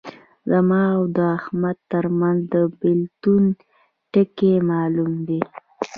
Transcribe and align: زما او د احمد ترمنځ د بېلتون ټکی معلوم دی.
زما 0.51 0.81
او 0.95 1.01
د 1.15 1.17
احمد 1.37 1.77
ترمنځ 1.91 2.39
د 2.53 2.55
بېلتون 2.79 3.43
ټکی 4.11 4.53
معلوم 4.69 5.13
دی. 5.27 5.41